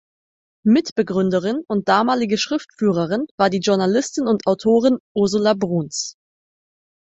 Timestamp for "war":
3.37-3.51